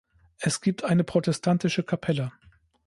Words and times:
Es 0.39 0.61
gibt 0.61 0.83
eine 0.83 1.03
protestantische 1.03 1.83
Kapelle. 1.83 2.31